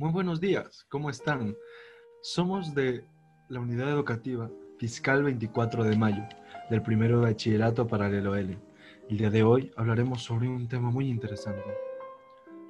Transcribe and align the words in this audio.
Muy 0.00 0.12
buenos 0.12 0.40
días, 0.40 0.86
¿cómo 0.88 1.10
están? 1.10 1.56
Somos 2.22 2.72
de 2.72 3.04
la 3.48 3.58
unidad 3.58 3.90
educativa 3.90 4.48
Fiscal 4.78 5.24
24 5.24 5.82
de 5.82 5.96
Mayo, 5.96 6.22
del 6.70 6.82
primero 6.82 7.18
de 7.18 7.32
bachillerato 7.32 7.84
paralelo 7.84 8.36
L. 8.36 8.56
El 9.10 9.18
día 9.18 9.28
de 9.28 9.42
hoy 9.42 9.72
hablaremos 9.76 10.22
sobre 10.22 10.46
un 10.46 10.68
tema 10.68 10.92
muy 10.92 11.08
interesante. 11.08 11.74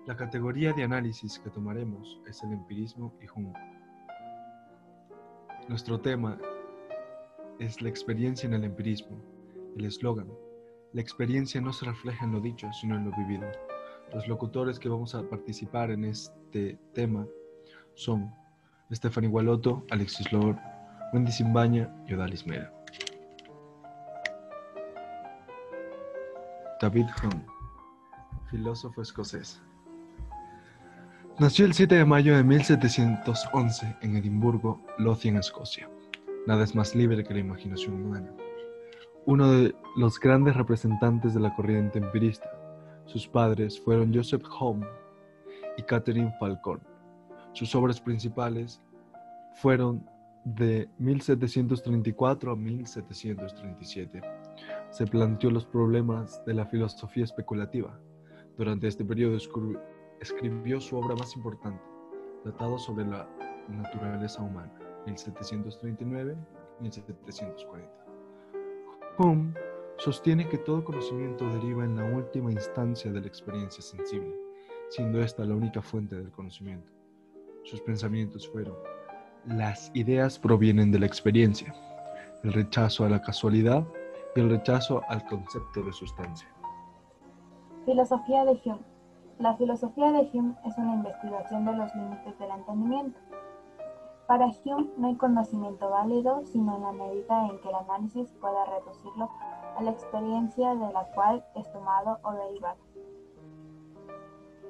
La 0.07 0.17
categoría 0.17 0.73
de 0.73 0.85
análisis 0.85 1.39
que 1.39 1.51
tomaremos 1.51 2.19
es 2.27 2.43
el 2.45 2.53
empirismo 2.53 3.15
y 3.23 3.27
Jung. 3.27 3.53
Nuestro 5.69 6.01
tema 6.01 6.39
es 7.59 7.83
la 7.83 7.91
experiencia 7.91 8.47
en 8.47 8.55
el 8.55 8.65
empirismo. 8.65 9.21
El 9.77 9.85
eslogan, 9.85 10.33
la 10.95 11.03
experiencia 11.03 11.61
no 11.61 11.75
se 11.75 11.85
refleja 11.85 12.25
en 12.25 12.33
lo 12.33 12.41
dicho, 12.41 12.73
sino 12.73 12.97
en 12.97 13.05
lo 13.05 13.15
vivido. 13.19 13.47
Los 14.15 14.27
locutores 14.27 14.79
que 14.79 14.89
vamos 14.89 15.15
a 15.15 15.23
participar 15.23 15.91
en 15.91 16.05
este 16.05 16.79
tema 16.95 17.27
son 17.95 18.33
Stephanie 18.91 19.29
Gualoto, 19.29 19.85
Alexis 19.91 20.33
Lord, 20.33 20.57
Wendy 21.13 21.31
Simbaña 21.31 21.95
y 22.07 22.15
Odalis 22.15 22.47
Mera. 22.47 22.73
David 26.81 27.07
Hume, 27.23 27.45
filósofo 28.51 29.03
escocés. 29.03 29.61
Nació 31.39 31.67
el 31.67 31.75
7 31.75 31.95
de 31.95 32.05
mayo 32.05 32.37
de 32.37 32.45
1711 32.45 33.97
en 34.01 34.17
Edimburgo, 34.17 34.81
Lothian, 34.97 35.37
Escocia. 35.37 35.89
Nada 36.47 36.65
es 36.65 36.75
más 36.75 36.95
libre 36.95 37.25
que 37.25 37.35
la 37.35 37.41
imaginación 37.41 38.03
humana. 38.03 38.33
Uno 39.27 39.53
de 39.53 39.75
los 39.97 40.19
grandes 40.19 40.57
representantes 40.57 41.35
de 41.35 41.41
la 41.41 41.55
corriente 41.55 41.99
empirista, 41.99 42.49
sus 43.09 43.27
padres 43.27 43.81
fueron 43.81 44.15
Joseph 44.15 44.45
Home 44.61 44.87
y 45.79 45.83
Catherine 45.83 46.31
Falcon. 46.39 46.79
Sus 47.53 47.75
obras 47.75 47.99
principales 47.99 48.83
fueron 49.55 50.07
de 50.45 50.91
1734 50.99 52.53
a 52.53 52.57
1737. 52.57 54.21
Se 54.91 55.07
planteó 55.07 55.51
los 55.51 55.65
problemas 55.65 56.45
de 56.45 56.53
la 56.53 56.67
filosofía 56.67 57.25
especulativa. 57.25 57.99
Durante 58.59 58.89
este 58.89 59.07
periodo 59.07 59.39
escribió 60.21 60.79
su 60.79 60.99
obra 60.99 61.15
más 61.17 61.35
importante, 61.35 61.83
Tratado 62.43 62.79
sobre 62.79 63.07
la 63.07 63.27
naturaleza 63.69 64.43
humana, 64.43 64.71
1739-1740. 65.07 66.37
Home 69.17 69.55
sostiene 69.99 70.49
que 70.49 70.59
todo 70.59 70.85
conocimiento 70.85 71.49
deriva 71.49 71.85
en 71.85 71.97
la 71.97 72.05
última 72.05 72.53
instancia 72.53 73.11
de 73.11 73.21
la 73.21 73.27
experiencia 73.27 73.83
sensible, 73.83 74.35
siendo 74.91 75.21
esta 75.21 75.45
la 75.45 75.55
única 75.55 75.83
fuente 75.83 76.17
del 76.17 76.31
conocimiento. 76.31 76.91
Sus 77.65 77.81
pensamientos 77.81 78.49
fueron, 78.49 78.77
las 79.45 79.91
ideas 79.95 80.39
provienen 80.39 80.93
de 80.93 81.01
la 81.01 81.07
experiencia, 81.07 81.75
el 82.45 82.53
rechazo 82.53 83.05
a 83.05 83.09
la 83.09 83.21
casualidad 83.21 83.85
y 84.37 84.41
el 84.41 84.51
rechazo 84.51 85.03
al 85.09 85.25
concepto 85.27 85.83
de 85.83 85.93
sustancia. 85.93 86.49
Filosofía 87.85 88.45
de 88.45 88.61
Hume. 88.65 88.81
La 89.41 89.57
filosofía 89.57 90.13
de 90.13 90.31
Hume 90.33 90.55
es 90.65 90.79
una 90.79 90.95
investigación 90.95 91.65
de 91.65 91.77
los 91.77 91.95
límites 91.95 92.39
del 92.39 92.51
entendimiento. 92.51 93.19
Para 94.29 94.47
Hume 94.47 94.91
no 94.97 95.09
hay 95.09 95.17
conocimiento 95.17 95.91
válido 95.91 96.45
sino 96.45 96.77
en 96.77 96.83
la 96.83 96.93
medida 96.93 97.49
en 97.49 97.59
que 97.61 97.69
el 97.69 97.75
análisis 97.75 98.29
pueda 98.41 98.65
reducirlo 98.67 99.31
a 99.79 99.83
la 99.83 99.93
experiencia 99.93 100.75
de 100.75 100.93
la 100.93 101.05
cual 101.15 101.45
es 101.55 101.73
tomado 101.73 102.19
o 102.23 102.33
derivado. 102.33 102.79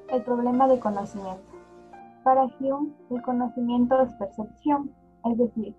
El 0.09 0.23
problema 0.23 0.69
de 0.69 0.79
conocimiento. 0.79 1.43
Para 2.25 2.45
Hume, 2.45 2.93
el 3.11 3.23
conocimiento 3.23 4.03
es 4.03 4.13
percepción, 4.15 4.91
es 5.25 5.39
decir, 5.39 5.75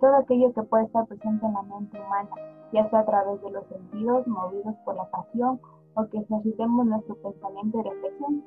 todo 0.00 0.16
aquello 0.16 0.52
que 0.52 0.62
puede 0.64 0.84
estar 0.84 1.06
presente 1.06 1.46
en 1.46 1.54
la 1.54 1.62
mente 1.62 1.98
humana, 1.98 2.28
ya 2.72 2.88
sea 2.90 3.00
a 3.00 3.06
través 3.06 3.40
de 3.42 3.50
los 3.52 3.66
sentidos 3.68 4.26
movidos 4.26 4.74
por 4.84 4.96
la 4.96 5.08
pasión 5.10 5.58
o 5.94 6.06
que 6.08 6.18
ejercitemos 6.18 6.84
nuestro 6.84 7.14
pensamiento 7.16 7.80
y 7.80 7.82
reflexión. 7.84 8.44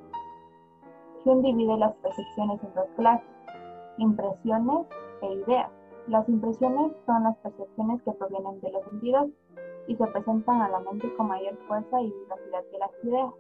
Hume 1.25 1.41
divide 1.41 1.77
las 1.77 1.95
percepciones 1.95 2.63
en 2.63 2.73
dos 2.75 2.87
clases, 2.95 3.27
impresiones 3.97 4.85
e 5.23 5.33
ideas. 5.33 5.71
Las 6.07 6.29
impresiones 6.29 6.91
son 7.07 7.23
las 7.23 7.35
percepciones 7.37 8.03
que 8.03 8.11
provienen 8.11 8.61
de 8.61 8.71
los 8.71 8.83
sentidos 8.85 9.29
y 9.87 9.95
se 9.95 10.07
presentan 10.07 10.61
a 10.61 10.69
la 10.69 10.79
mente 10.81 11.13
con 11.15 11.27
mayor 11.27 11.57
fuerza 11.67 12.01
y 12.01 12.11
vivacidad 12.11 12.63
que 12.71 12.77
las 12.77 12.91
ideas. 13.03 13.33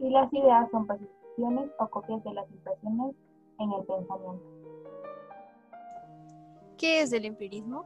Y 0.00 0.10
las 0.10 0.32
ideas 0.32 0.70
son 0.70 0.86
percepciones 0.86 1.70
o 1.78 1.88
copias 1.88 2.22
de 2.24 2.32
las 2.34 2.50
impresiones 2.50 3.14
en 3.58 3.72
el 3.72 3.84
pensamiento. 3.84 4.44
¿Qué 6.76 7.00
es 7.00 7.12
el 7.12 7.24
empirismo? 7.24 7.84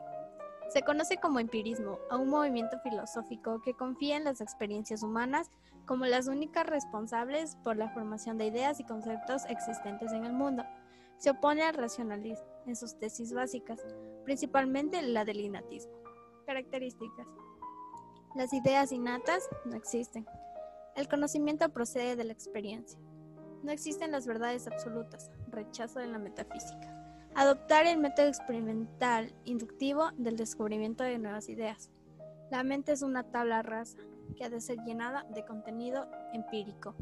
Se 0.71 0.83
conoce 0.83 1.17
como 1.17 1.41
empirismo 1.41 1.99
a 2.11 2.17
un 2.17 2.29
movimiento 2.29 2.79
filosófico 2.81 3.61
que 3.63 3.75
confía 3.75 4.17
en 4.17 4.25
las 4.25 4.41
experiencias 4.41 5.03
humanas 5.03 5.51
como 5.87 6.05
las 6.05 6.29
únicas 6.29 6.67
responsables 6.67 7.57
por 7.65 7.77
la 7.77 7.89
formación 7.91 8.37
de 8.37 8.47
ideas 8.47 8.79
y 8.81 8.85
conceptos 8.85 9.45
existentes 9.49 10.13
en 10.13 10.25
el 10.25 10.33
mundo. 10.33 10.65
Se 11.17 11.31
opone 11.31 11.63
al 11.63 11.75
racionalismo 11.75 12.47
en 12.67 12.77
sus 12.77 12.99
tesis 12.99 13.33
básicas, 13.33 13.81
principalmente 14.25 15.01
la 15.01 15.25
del 15.25 15.41
innatismo. 15.41 15.93
Características. 16.45 17.27
Las 18.35 18.53
ideas 18.53 18.93
innatas 18.93 19.49
no 19.65 19.77
existen. 19.77 20.27
El 20.95 21.09
conocimiento 21.09 21.69
procede 21.71 22.17
de 22.17 22.25
la 22.25 22.33
experiencia. 22.33 22.99
No 23.63 23.73
existen 23.73 24.13
las 24.13 24.27
verdades 24.27 24.67
absolutas. 24.67 25.31
Rechazo 25.49 25.99
de 25.99 26.07
la 26.07 26.19
metafísica. 26.19 26.95
Adoptar 27.35 27.87
el 27.87 27.99
método 27.99 28.27
experimental 28.27 29.35
inductivo 29.45 30.11
del 30.17 30.37
descubrimiento 30.37 31.05
de 31.05 31.19
nuevas 31.19 31.49
ideas. 31.49 31.91
La 32.51 32.63
mente 32.63 32.93
es 32.93 33.03
una 33.03 33.25
tabla 33.25 33.63
rasa 33.63 33.99
que 34.37 34.45
ha 34.45 34.51
de 34.51 34.61
ser 34.61 34.79
llenada 34.85 35.25
de 35.35 35.45
contenido 35.45 36.09
empírico. 36.33 36.95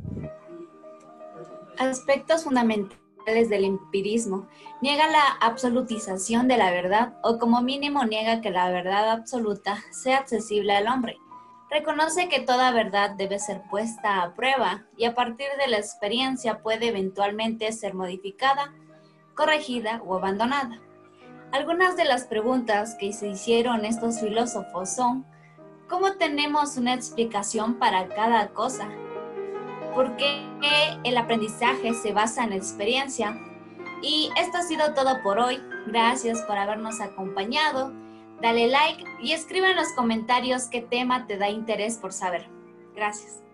Aspectos 1.79 2.45
fundamentales 2.45 3.06
del 3.35 3.65
empirismo. 3.65 4.47
Niega 4.81 5.09
la 5.09 5.25
absolutización 5.41 6.47
de 6.49 6.57
la 6.57 6.71
verdad 6.71 7.19
o 7.23 7.39
como 7.39 7.61
mínimo 7.61 8.05
niega 8.05 8.41
que 8.41 8.51
la 8.51 8.71
verdad 8.71 9.11
absoluta 9.11 9.83
sea 9.91 10.19
accesible 10.19 10.75
al 10.75 10.87
hombre. 10.87 11.19
Reconoce 11.69 12.29
que 12.29 12.41
toda 12.41 12.71
verdad 12.71 13.11
debe 13.11 13.41
ser 13.41 13.63
puesta 13.69 14.23
a 14.23 14.35
prueba 14.35 14.85
y 14.97 15.05
a 15.05 15.15
partir 15.15 15.49
de 15.59 15.67
la 15.67 15.79
experiencia 15.79 16.63
puede 16.63 16.89
eventualmente 16.89 17.71
ser 17.73 17.95
modificada, 17.95 18.73
corregida 19.35 20.01
o 20.07 20.15
abandonada. 20.15 20.81
Algunas 21.51 21.97
de 21.97 22.05
las 22.05 22.25
preguntas 22.25 22.95
que 22.95 23.13
se 23.13 23.29
hicieron 23.29 23.85
estos 23.85 24.21
filósofos 24.21 24.95
son, 24.95 25.27
¿cómo 25.89 26.13
tenemos 26.13 26.77
una 26.77 26.95
explicación 26.95 27.75
para 27.75 28.09
cada 28.09 28.49
cosa? 28.51 28.89
¿Por 29.97 30.15
qué 30.17 30.47
el 31.03 31.17
aprendizaje 31.17 31.93
se 31.95 32.13
basa 32.13 32.45
en 32.45 32.51
la 32.51 32.57
experiencia? 32.57 33.37
Y 34.03 34.31
esto 34.41 34.59
ha 34.59 34.63
sido 34.63 34.95
todo 34.95 35.21
por 35.25 35.41
hoy. 35.41 35.59
Gracias 35.89 36.41
por 36.43 36.57
habernos 36.57 37.01
acompañado 37.01 37.93
Dale 38.41 38.69
like 38.69 39.03
y 39.23 39.33
escribe 39.33 39.71
en 39.71 39.77
los 39.77 39.93
comentarios 39.93 40.67
qué 40.67 40.83
tema 40.83 41.27
te 41.27 41.39
da 41.39 41.49
interés 41.49 41.97
por 41.97 42.13
saber. 42.13 42.47
Gracias. 42.95 43.46